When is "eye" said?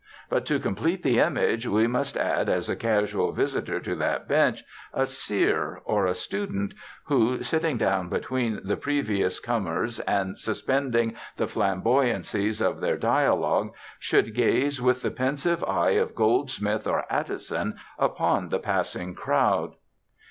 15.65-15.89